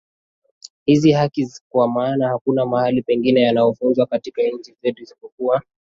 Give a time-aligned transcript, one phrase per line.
[0.85, 5.61] hizi haki kwa maana hakuna mahali pengine yanafunzwa katika nchi zetu isipokuwa